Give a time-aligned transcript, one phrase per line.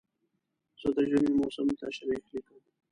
[0.79, 2.59] زه د ژمي موسم تشریح لیکم.